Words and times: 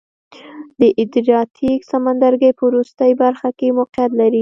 د 0.79 0.81
ادریاتیک 1.01 1.79
سمندرګي 1.91 2.51
په 2.57 2.63
وروستۍ 2.69 3.11
برخه 3.23 3.49
کې 3.57 3.75
موقعیت 3.77 4.11
لري. 4.21 4.39